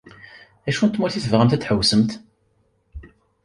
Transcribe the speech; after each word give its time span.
Acu 0.67 0.83
n 0.85 0.89
tmurt 0.89 1.15
i 1.19 1.21
tebɣamt 1.23 1.55
ad 1.55 1.59
d-tḥewṣemt? 1.61 2.11